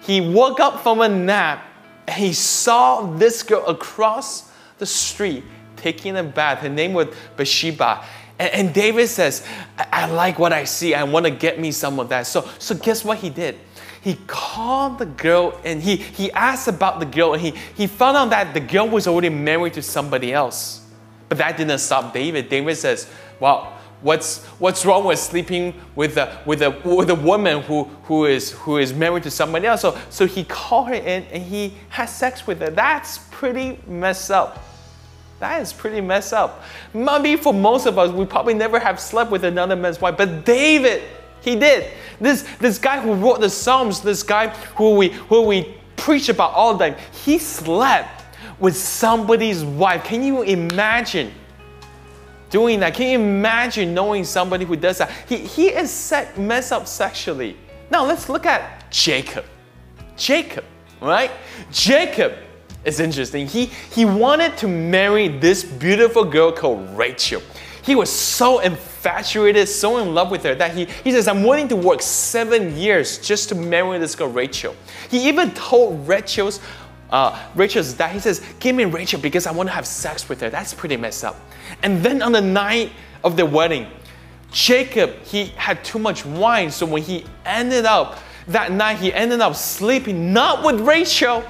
he 0.00 0.20
woke 0.20 0.58
up 0.58 0.80
from 0.80 1.00
a 1.00 1.08
nap 1.08 1.64
and 2.08 2.16
he 2.16 2.32
saw 2.32 3.02
this 3.16 3.44
girl 3.44 3.64
across 3.66 4.50
the 4.78 4.86
street 4.86 5.44
taking 5.76 6.16
a 6.16 6.24
bath. 6.24 6.58
Her 6.58 6.68
name 6.68 6.92
was 6.92 7.08
Bathsheba. 7.36 8.04
And, 8.38 8.52
and 8.52 8.74
David 8.74 9.06
says, 9.08 9.46
I, 9.78 9.86
I 9.92 10.06
like 10.06 10.38
what 10.40 10.52
I 10.52 10.64
see. 10.64 10.94
I 10.94 11.04
want 11.04 11.26
to 11.26 11.30
get 11.30 11.60
me 11.60 11.70
some 11.70 12.00
of 12.00 12.08
that. 12.08 12.26
So, 12.26 12.48
so 12.58 12.74
guess 12.74 13.04
what 13.04 13.18
he 13.18 13.30
did? 13.30 13.58
He 14.02 14.16
called 14.26 14.98
the 14.98 15.06
girl 15.06 15.58
and 15.64 15.80
he, 15.80 15.94
he 15.94 16.30
asked 16.32 16.66
about 16.66 16.98
the 16.98 17.06
girl 17.06 17.34
and 17.34 17.40
he, 17.40 17.52
he 17.76 17.86
found 17.86 18.16
out 18.16 18.30
that 18.30 18.52
the 18.52 18.60
girl 18.60 18.88
was 18.88 19.06
already 19.06 19.28
married 19.28 19.74
to 19.74 19.82
somebody 19.82 20.32
else. 20.32 20.84
But 21.28 21.38
that 21.38 21.56
didn't 21.56 21.78
stop 21.78 22.12
David. 22.12 22.48
David 22.48 22.76
says, 22.76 23.08
Well, 23.38 23.72
what's, 24.00 24.44
what's 24.58 24.84
wrong 24.84 25.04
with 25.04 25.20
sleeping 25.20 25.80
with 25.94 26.16
a, 26.16 26.42
with 26.44 26.62
a, 26.62 26.70
with 26.84 27.10
a 27.10 27.14
woman 27.14 27.62
who, 27.62 27.84
who, 28.04 28.26
is, 28.26 28.50
who 28.50 28.78
is 28.78 28.92
married 28.92 29.22
to 29.22 29.30
somebody 29.30 29.66
else? 29.66 29.82
So, 29.82 29.96
so 30.10 30.26
he 30.26 30.42
called 30.42 30.88
her 30.88 30.94
in 30.94 31.22
and 31.24 31.40
he 31.40 31.72
had 31.88 32.06
sex 32.06 32.44
with 32.44 32.60
her. 32.60 32.70
That's 32.70 33.18
pretty 33.30 33.78
messed 33.86 34.32
up. 34.32 34.64
That 35.38 35.62
is 35.62 35.72
pretty 35.72 36.00
messed 36.00 36.32
up. 36.32 36.64
Maybe 36.92 37.36
for 37.36 37.54
most 37.54 37.86
of 37.86 37.98
us, 37.98 38.10
we 38.10 38.26
probably 38.26 38.54
never 38.54 38.80
have 38.80 38.98
slept 38.98 39.30
with 39.30 39.44
another 39.44 39.76
man's 39.76 40.00
wife, 40.00 40.16
but 40.16 40.44
David, 40.44 41.04
he 41.42 41.56
did. 41.56 41.90
This, 42.20 42.42
this 42.58 42.78
guy 42.78 43.00
who 43.00 43.14
wrote 43.14 43.40
the 43.40 43.50
Psalms, 43.50 44.00
this 44.00 44.22
guy 44.22 44.48
who 44.76 44.94
we, 44.94 45.08
who 45.10 45.42
we 45.42 45.74
preach 45.96 46.28
about 46.28 46.52
all 46.52 46.74
the 46.74 46.90
time, 46.90 46.98
he 47.24 47.38
slept 47.38 48.24
with 48.58 48.76
somebody's 48.76 49.64
wife. 49.64 50.04
Can 50.04 50.22
you 50.22 50.42
imagine 50.42 51.32
doing 52.50 52.80
that? 52.80 52.94
Can 52.94 53.08
you 53.08 53.18
imagine 53.18 53.92
knowing 53.92 54.24
somebody 54.24 54.64
who 54.64 54.76
does 54.76 54.98
that? 54.98 55.10
He, 55.28 55.38
he 55.38 55.68
is 55.68 55.90
set, 55.90 56.38
messed 56.38 56.72
up 56.72 56.86
sexually. 56.86 57.56
Now 57.90 58.04
let's 58.04 58.28
look 58.28 58.46
at 58.46 58.90
Jacob. 58.90 59.44
Jacob, 60.16 60.64
right? 61.00 61.30
Jacob 61.72 62.34
is 62.84 63.00
interesting. 63.00 63.46
He, 63.46 63.66
he 63.66 64.04
wanted 64.04 64.56
to 64.58 64.68
marry 64.68 65.28
this 65.28 65.64
beautiful 65.64 66.24
girl 66.24 66.52
called 66.52 66.88
Rachel. 66.96 67.42
He 67.82 67.96
was 67.96 68.10
so 68.10 68.60
infatuated, 68.60 69.68
so 69.68 69.98
in 69.98 70.14
love 70.14 70.30
with 70.30 70.44
her 70.44 70.54
that 70.54 70.74
he, 70.76 70.84
he 70.84 71.10
says, 71.10 71.26
I'm 71.26 71.42
willing 71.42 71.66
to 71.68 71.76
work 71.76 72.00
seven 72.00 72.76
years 72.76 73.18
just 73.18 73.48
to 73.48 73.56
marry 73.56 73.98
this 73.98 74.14
girl, 74.14 74.28
Rachel. 74.28 74.76
He 75.10 75.28
even 75.28 75.50
told 75.52 76.06
Rachel's, 76.06 76.60
uh, 77.10 77.38
Rachel's 77.56 77.92
dad, 77.92 78.12
he 78.12 78.20
says, 78.20 78.40
Give 78.60 78.76
me 78.76 78.84
Rachel 78.84 79.20
because 79.20 79.46
I 79.46 79.52
want 79.52 79.68
to 79.68 79.74
have 79.74 79.86
sex 79.86 80.28
with 80.28 80.40
her. 80.42 80.50
That's 80.50 80.72
pretty 80.72 80.96
messed 80.96 81.24
up. 81.24 81.36
And 81.82 82.02
then 82.02 82.22
on 82.22 82.30
the 82.32 82.40
night 82.40 82.92
of 83.24 83.36
the 83.36 83.44
wedding, 83.44 83.88
Jacob, 84.52 85.20
he 85.24 85.46
had 85.56 85.84
too 85.84 85.98
much 85.98 86.24
wine. 86.24 86.70
So 86.70 86.86
when 86.86 87.02
he 87.02 87.24
ended 87.44 87.84
up, 87.84 88.18
that 88.48 88.70
night, 88.70 88.98
he 88.98 89.12
ended 89.12 89.40
up 89.40 89.56
sleeping 89.56 90.32
not 90.32 90.64
with 90.64 90.80
Rachel, 90.80 91.42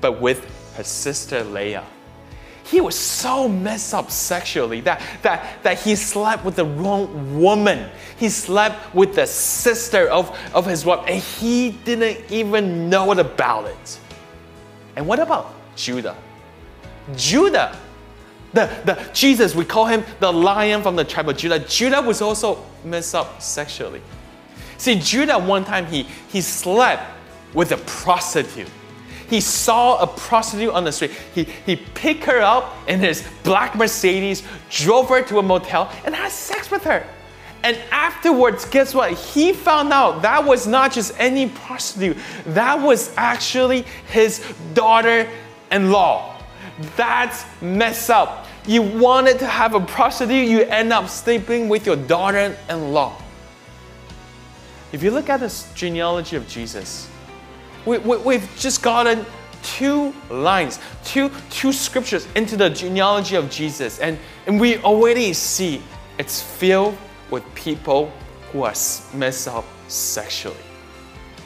but 0.00 0.20
with 0.20 0.44
her 0.76 0.84
sister 0.84 1.42
Leah 1.42 1.84
he 2.70 2.80
was 2.80 2.98
so 2.98 3.48
messed 3.48 3.94
up 3.94 4.10
sexually 4.10 4.82
that, 4.82 5.00
that, 5.22 5.62
that 5.62 5.78
he 5.78 5.96
slept 5.96 6.44
with 6.44 6.56
the 6.56 6.64
wrong 6.64 7.40
woman. 7.40 7.88
He 8.18 8.28
slept 8.28 8.94
with 8.94 9.14
the 9.14 9.26
sister 9.26 10.08
of, 10.08 10.36
of 10.52 10.66
his 10.66 10.84
wife, 10.84 11.04
and 11.08 11.22
he 11.22 11.70
didn't 11.70 12.30
even 12.30 12.90
know 12.90 13.10
about 13.12 13.66
it. 13.66 14.00
And 14.96 15.06
what 15.06 15.18
about 15.18 15.54
Judah? 15.76 16.16
Judah, 17.16 17.78
the, 18.52 18.66
the 18.84 19.10
Jesus, 19.14 19.54
we 19.54 19.64
call 19.64 19.86
him 19.86 20.04
the 20.20 20.30
lion 20.30 20.82
from 20.82 20.94
the 20.94 21.04
tribe 21.04 21.28
of 21.28 21.38
Judah. 21.38 21.60
Judah 21.60 22.02
was 22.02 22.20
also 22.20 22.64
messed 22.84 23.14
up 23.14 23.40
sexually. 23.40 24.02
See, 24.76 24.98
Judah 24.98 25.38
one 25.38 25.64
time 25.64 25.86
he, 25.86 26.02
he 26.02 26.42
slept 26.42 27.02
with 27.54 27.72
a 27.72 27.78
prostitute 27.78 28.68
he 29.28 29.40
saw 29.40 30.02
a 30.02 30.06
prostitute 30.06 30.72
on 30.72 30.84
the 30.84 30.92
street. 30.92 31.12
He, 31.34 31.44
he 31.44 31.76
picked 31.76 32.24
her 32.24 32.40
up 32.40 32.74
in 32.88 33.00
his 33.00 33.26
black 33.44 33.74
Mercedes, 33.76 34.42
drove 34.70 35.08
her 35.10 35.22
to 35.24 35.38
a 35.38 35.42
motel, 35.42 35.92
and 36.04 36.14
had 36.14 36.32
sex 36.32 36.70
with 36.70 36.84
her. 36.84 37.06
And 37.62 37.76
afterwards, 37.90 38.64
guess 38.64 38.94
what? 38.94 39.12
He 39.12 39.52
found 39.52 39.92
out 39.92 40.22
that 40.22 40.44
was 40.44 40.66
not 40.66 40.92
just 40.92 41.12
any 41.18 41.48
prostitute, 41.48 42.16
that 42.46 42.80
was 42.80 43.12
actually 43.16 43.82
his 44.06 44.44
daughter 44.74 45.28
in 45.70 45.90
law. 45.90 46.40
That's 46.96 47.44
messed 47.60 48.10
up. 48.10 48.46
You 48.66 48.82
wanted 48.82 49.38
to 49.40 49.46
have 49.46 49.74
a 49.74 49.80
prostitute, 49.80 50.48
you 50.48 50.62
end 50.62 50.92
up 50.92 51.08
sleeping 51.08 51.68
with 51.68 51.86
your 51.86 51.96
daughter 51.96 52.56
in 52.68 52.92
law. 52.92 53.20
If 54.92 55.02
you 55.02 55.10
look 55.10 55.28
at 55.28 55.40
the 55.40 55.64
genealogy 55.74 56.36
of 56.36 56.48
Jesus, 56.48 57.10
we, 57.86 57.98
we, 57.98 58.16
we've 58.18 58.56
just 58.56 58.82
gotten 58.82 59.24
two 59.62 60.14
lines, 60.30 60.78
two, 61.04 61.30
two 61.50 61.72
scriptures 61.72 62.26
into 62.34 62.56
the 62.56 62.70
genealogy 62.70 63.36
of 63.36 63.50
Jesus, 63.50 63.98
and, 63.98 64.18
and 64.46 64.60
we 64.60 64.78
already 64.78 65.32
see 65.32 65.82
it's 66.18 66.40
filled 66.40 66.96
with 67.30 67.44
people 67.54 68.12
who 68.52 68.62
are 68.62 68.74
messed 69.14 69.48
up 69.48 69.64
sexually. 69.88 70.56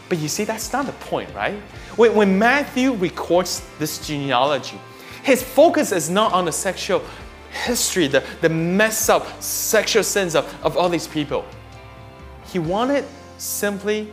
But 0.08 0.18
you 0.18 0.28
see, 0.28 0.44
that's 0.44 0.72
not 0.72 0.86
the 0.86 0.92
point, 0.92 1.34
right? 1.34 1.54
When, 1.96 2.14
when 2.14 2.38
Matthew 2.38 2.92
records 2.92 3.66
this 3.78 4.06
genealogy, 4.06 4.78
his 5.22 5.42
focus 5.42 5.92
is 5.92 6.10
not 6.10 6.32
on 6.32 6.44
the 6.44 6.52
sexual 6.52 7.02
history, 7.50 8.08
the, 8.08 8.24
the 8.40 8.48
messed 8.48 9.08
up 9.10 9.42
sexual 9.42 10.02
sins 10.02 10.34
of, 10.34 10.52
of 10.64 10.76
all 10.76 10.88
these 10.88 11.06
people. 11.06 11.44
He 12.46 12.58
wanted 12.58 13.04
simply 13.38 14.12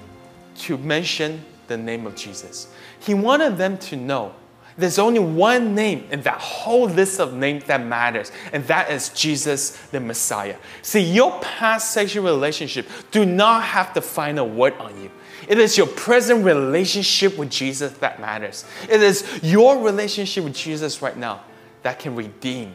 to 0.59 0.77
mention 0.77 1.43
the 1.69 1.77
name 1.77 2.05
of 2.05 2.15
Jesus. 2.15 2.67
He 2.99 3.13
wanted 3.13 3.57
them 3.57 3.77
to 3.77 3.95
know 3.95 4.33
there's 4.79 4.99
only 4.99 5.19
one 5.19 5.75
name 5.75 6.07
in 6.09 6.21
that 6.21 6.39
whole 6.39 6.87
list 6.87 7.19
of 7.19 7.33
names 7.33 7.65
that 7.65 7.85
matters, 7.85 8.31
and 8.53 8.63
that 8.65 8.89
is 8.89 9.09
Jesus 9.09 9.71
the 9.91 9.99
Messiah. 9.99 10.55
See, 10.81 11.01
your 11.01 11.37
past 11.41 11.91
sexual 11.91 12.23
relationship 12.23 12.87
do 13.11 13.25
not 13.25 13.63
have 13.63 13.93
the 13.93 14.01
final 14.01 14.47
word 14.47 14.73
on 14.79 15.01
you. 15.01 15.11
It 15.49 15.57
is 15.57 15.77
your 15.77 15.87
present 15.87 16.45
relationship 16.45 17.37
with 17.37 17.49
Jesus 17.49 17.91
that 17.93 18.21
matters. 18.21 18.65
It 18.89 19.01
is 19.01 19.39
your 19.43 19.83
relationship 19.83 20.45
with 20.45 20.55
Jesus 20.55 21.01
right 21.01 21.17
now 21.17 21.43
that 21.83 21.99
can 21.99 22.15
redeem 22.15 22.73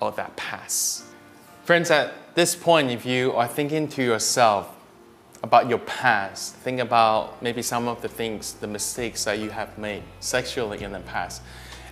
all 0.00 0.10
that 0.12 0.34
past. 0.36 1.04
Friends, 1.64 1.90
at 1.90 2.34
this 2.34 2.56
point, 2.56 2.90
if 2.90 3.06
you 3.06 3.32
are 3.32 3.46
thinking 3.46 3.88
to 3.88 4.02
yourself, 4.02 4.73
about 5.44 5.68
your 5.68 5.80
past. 5.80 6.54
Think 6.54 6.80
about 6.80 7.40
maybe 7.42 7.60
some 7.60 7.86
of 7.86 8.00
the 8.00 8.08
things, 8.08 8.54
the 8.54 8.66
mistakes 8.66 9.24
that 9.24 9.38
you 9.38 9.50
have 9.50 9.76
made 9.76 10.02
sexually 10.20 10.82
in 10.82 10.90
the 10.90 11.00
past. 11.00 11.42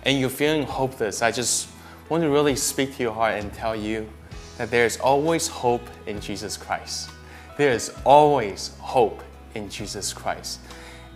And 0.05 0.19
you're 0.19 0.31
feeling 0.31 0.63
hopeless. 0.63 1.21
I 1.21 1.31
just 1.31 1.69
want 2.09 2.23
to 2.23 2.29
really 2.29 2.55
speak 2.55 2.97
to 2.97 3.03
your 3.03 3.13
heart 3.13 3.35
and 3.35 3.53
tell 3.53 3.75
you 3.75 4.09
that 4.57 4.71
there's 4.71 4.97
always 4.97 5.47
hope 5.47 5.87
in 6.07 6.19
Jesus 6.19 6.57
Christ. 6.57 7.11
There 7.55 7.71
is 7.71 7.93
always 8.03 8.71
hope 8.79 9.21
in 9.53 9.69
Jesus 9.69 10.13
Christ. 10.13 10.59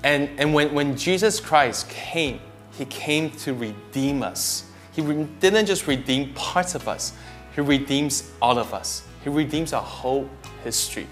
And, 0.03 0.29
and 0.39 0.53
when, 0.53 0.75
when 0.75 0.95
Jesus 0.95 1.39
Christ 1.39 1.89
came, 1.89 2.39
He 2.77 2.85
came 2.85 3.31
to 3.31 3.55
redeem 3.55 4.21
us. 4.21 4.63
He 4.93 5.01
re- 5.01 5.27
didn't 5.39 5.65
just 5.65 5.87
redeem 5.87 6.35
parts 6.35 6.75
of 6.75 6.87
us, 6.87 7.13
He 7.55 7.61
redeems 7.61 8.31
all 8.43 8.59
of 8.59 8.75
us. 8.75 9.01
He 9.23 9.31
redeems 9.31 9.73
our 9.73 9.81
whole 9.81 10.29
history. 10.63 11.07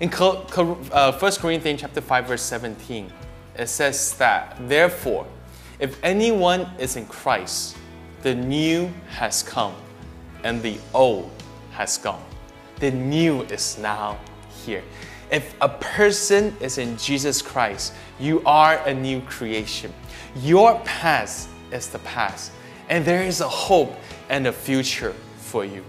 In 0.00 0.10
1 0.10 0.46
uh, 0.92 1.30
Corinthians 1.40 1.80
chapter 1.80 2.00
5 2.00 2.26
verse 2.28 2.42
17, 2.42 3.12
it 3.56 3.66
says 3.66 4.14
that, 4.18 4.56
therefore, 4.68 5.26
if 5.80 5.98
anyone 6.04 6.68
is 6.78 6.94
in 6.94 7.04
Christ, 7.06 7.76
the 8.22 8.32
new 8.32 8.92
has 9.08 9.42
come 9.42 9.74
and 10.44 10.62
the 10.62 10.78
old 10.94 11.30
has 11.72 11.98
gone. 11.98 12.22
The 12.78 12.92
new 12.92 13.42
is 13.42 13.76
now 13.78 14.20
here. 14.64 14.84
If 15.32 15.56
a 15.60 15.68
person 15.68 16.56
is 16.60 16.78
in 16.78 16.96
Jesus 16.96 17.42
Christ, 17.42 17.92
you 18.20 18.40
are 18.46 18.78
a 18.86 18.94
new 18.94 19.20
creation. 19.22 19.92
Your 20.36 20.78
past 20.84 21.48
is 21.72 21.88
the 21.88 21.98
past, 22.00 22.52
and 22.88 23.04
there 23.04 23.24
is 23.24 23.40
a 23.40 23.48
hope 23.48 23.94
and 24.28 24.46
a 24.46 24.52
future 24.52 25.14
for 25.38 25.64
you. 25.64 25.84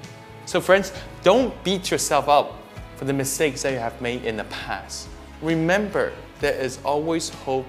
So, 0.48 0.60
friends, 0.60 0.92
don't 1.22 1.54
beat 1.63 1.92
yourself 1.92 2.28
up 2.28 2.59
for 3.00 3.06
the 3.06 3.13
mistakes 3.13 3.62
that 3.62 3.72
you 3.72 3.79
have 3.79 4.01
made 4.01 4.25
in 4.25 4.36
the 4.36 4.44
past. 4.44 5.08
Remember, 5.41 6.12
there 6.41 6.53
is 6.53 6.79
always 6.84 7.29
hope 7.29 7.65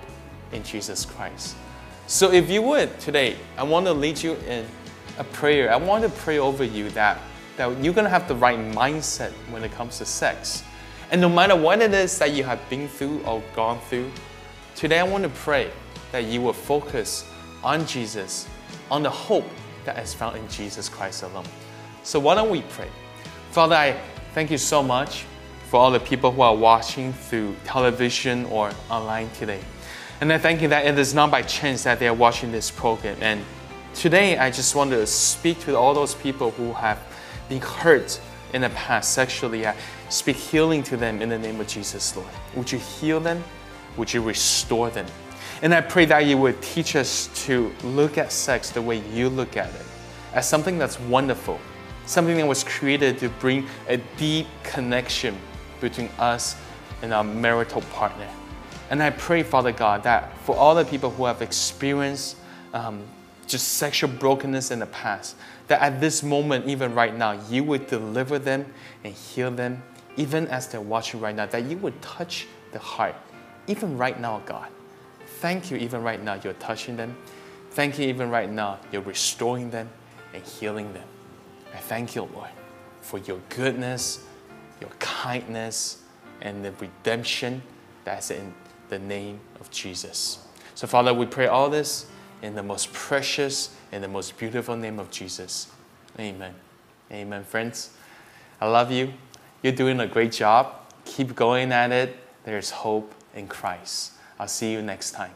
in 0.51 0.65
Jesus 0.65 1.05
Christ. 1.05 1.55
So 2.09 2.33
if 2.33 2.51
you 2.51 2.63
would 2.63 2.99
today, 2.99 3.37
I 3.57 3.63
want 3.63 3.87
to 3.87 3.93
lead 3.93 4.21
you 4.21 4.33
in 4.49 4.67
a 5.19 5.23
prayer. 5.23 5.73
I 5.73 5.77
want 5.77 6.03
to 6.03 6.11
pray 6.11 6.39
over 6.39 6.65
you 6.65 6.91
that, 6.91 7.21
that 7.57 7.69
you're 7.81 7.95
going 7.95 8.07
to 8.07 8.11
have 8.11 8.27
the 8.27 8.35
right 8.35 8.59
mindset 8.59 9.31
when 9.53 9.63
it 9.63 9.71
comes 9.71 9.99
to 9.99 10.05
sex. 10.05 10.65
And 11.13 11.21
no 11.21 11.29
matter 11.29 11.55
what 11.55 11.81
it 11.81 11.95
is 11.95 12.19
that 12.19 12.33
you 12.33 12.43
have 12.43 12.69
been 12.69 12.89
through 12.89 13.23
or 13.23 13.41
gone 13.55 13.79
through, 13.83 14.11
today 14.75 14.99
I 14.99 15.05
want 15.05 15.23
to 15.23 15.31
pray 15.31 15.71
that 16.11 16.25
you 16.25 16.41
will 16.41 16.53
focus 16.53 17.25
on 17.63 17.87
Jesus, 17.87 18.49
on 18.91 19.05
the 19.05 19.11
hope 19.11 19.47
that 19.85 19.97
is 20.01 20.13
found 20.13 20.39
in 20.39 20.49
Jesus 20.49 20.89
Christ 20.89 21.23
alone. 21.23 21.47
So 22.03 22.19
why 22.19 22.35
don't 22.35 22.51
we 22.51 22.63
pray? 22.63 22.89
Father, 23.53 23.77
I 23.77 24.01
thank 24.33 24.51
you 24.51 24.59
so 24.59 24.83
much 24.83 25.25
for 25.69 25.79
all 25.81 25.91
the 25.91 26.01
people 26.01 26.31
who 26.31 26.41
are 26.43 26.55
watching 26.55 27.13
through 27.13 27.55
television 27.65 28.45
or 28.47 28.71
online 28.89 29.29
today. 29.31 29.61
And 30.21 30.33
I 30.33 30.39
thank 30.39 30.63
you 30.63 30.69
that 30.69 30.87
it 30.87 30.99
is 30.99 31.15
not 31.15 31.31
by 31.31 31.43
chance 31.43 31.85
that 31.85 31.99
they 31.99 32.07
are 32.07 32.15
watching 32.15 32.53
this 32.53 32.71
program. 32.71 33.17
And 33.21 33.45
today 33.95 34.39
I 34.39 34.51
just 34.51 34.75
want 34.75 34.91
to 34.91 35.07
speak 35.07 35.59
to 35.61 35.77
all 35.77 35.95
those 35.95 36.15
people 36.15 36.51
who 36.53 36.73
have 36.75 37.01
been 37.49 37.61
hurt 37.61 38.21
in 38.53 38.63
the 38.63 38.71
past 38.71 39.15
sexually. 39.15 39.67
I 39.67 39.75
speak 40.09 40.37
healing 40.37 40.83
to 40.85 40.97
them 40.97 41.23
in 41.23 41.29
the 41.29 41.39
name 41.39 41.61
of 41.61 41.67
Jesus, 41.67 42.17
Lord. 42.17 42.29
Would 42.55 42.71
you 42.71 42.79
heal 42.79 43.21
them? 43.21 43.43
Would 43.97 44.13
you 44.13 44.23
restore 44.23 44.91
them? 44.91 45.07
And 45.63 45.75
I 45.75 45.81
pray 45.81 46.05
that 46.07 46.27
you 46.27 46.39
would 46.39 46.61
teach 46.63 46.97
us 46.97 47.29
to 47.47 47.73
look 47.83 48.17
at 48.17 48.33
sex 48.33 48.71
the 48.71 48.81
way 48.81 48.99
you 49.13 49.29
look 49.29 49.57
at 49.57 49.69
it, 49.75 49.87
as 50.33 50.49
something 50.49 50.79
that's 50.79 50.99
wonderful, 51.01 51.61
something 52.11 52.37
that 52.37 52.47
was 52.47 52.65
created 52.65 53.19
to 53.19 53.29
bring 53.29 53.67
a 53.89 53.97
deep 54.17 54.49
connection 54.65 55.39
between 55.81 56.09
us 56.19 56.57
and 57.03 57.15
our 57.15 57.23
marital 57.23 57.83
partner. 57.93 58.29
And 58.91 59.01
I 59.01 59.11
pray, 59.11 59.45
Father 59.45 59.71
God, 59.71 60.03
that 60.03 60.37
for 60.39 60.57
all 60.57 60.75
the 60.75 60.85
people 60.85 61.11
who 61.11 61.25
have 61.25 61.41
experienced 61.41 62.37
um, 62.75 63.05
just 63.47 63.75
sexual 63.75 64.11
brokenness 64.11 64.73
in 64.73 64.81
the 64.81 64.87
past, 64.87 65.37
that 65.69 65.81
at 65.81 66.01
this 66.01 66.25
moment, 66.25 66.67
even 66.67 66.97
right 66.97 67.17
now, 67.17 67.39
you 67.49 67.63
would 67.63 67.87
deliver 67.87 68.41
them 68.41 68.67
and 69.05 69.15
heal 69.15 69.53
them, 69.53 69.81
even 70.17 70.49
as 70.49 70.67
they're 70.67 70.81
watching 70.81 71.21
right 71.21 71.35
now, 71.35 71.47
that 71.47 71.65
you 71.65 71.77
would 71.77 72.03
touch 72.03 72.49
the 72.73 72.81
heart, 72.81 73.15
even 73.69 73.97
right 73.97 74.19
now, 74.21 74.43
God. 74.47 74.69
Thank 75.39 75.71
you, 75.71 75.77
even 75.77 76.03
right 76.03 76.21
now, 76.21 76.41
you're 76.43 76.55
touching 76.55 76.97
them. 76.97 77.17
Thank 77.71 78.01
you, 78.01 78.09
even 78.09 78.31
right 78.31 78.51
now, 78.51 78.81
you're 78.91 79.03
restoring 79.03 79.71
them 79.71 79.89
and 80.35 80.43
healing 80.43 80.93
them. 80.93 81.07
I 81.75 81.79
thank 81.79 82.15
you, 82.15 82.29
Lord, 82.35 82.51
for 83.01 83.19
your 83.19 83.39
goodness, 83.49 84.25
your 84.81 84.91
kindness, 84.99 86.03
and 86.41 86.65
the 86.65 86.73
redemption 86.73 87.63
that's 88.05 88.31
in 88.31 88.53
the 88.89 88.99
name 88.99 89.41
of 89.61 89.71
Jesus. 89.71 90.47
So, 90.75 90.87
Father, 90.87 91.13
we 91.13 91.27
pray 91.27 91.47
all 91.47 91.69
this 91.69 92.07
in 92.43 92.55
the 92.55 92.63
most 92.63 92.93
precious 92.93 93.75
and 93.93 94.03
the 94.03 94.09
most 94.09 94.39
beautiful 94.39 94.77
name 94.77 94.99
of 94.99 95.11
Jesus. 95.11 95.69
Amen. 96.19 96.55
Amen, 97.13 97.45
friends. 97.45 97.91
I 98.61 98.69
love 98.69 98.91
you. 98.91 99.13
You're 99.63 99.73
doing 99.73 100.01
a 100.01 100.07
great 100.07 100.33
job. 100.33 100.75
Keep 101.05 101.35
going 101.35 101.73
at 101.73 101.93
it. 101.93 102.17
There's 102.45 102.71
hope 102.71 103.15
in 103.35 103.47
Christ. 103.47 104.13
I'll 104.39 104.49
see 104.49 104.73
you 104.73 104.81
next 104.81 105.13
time. 105.13 105.33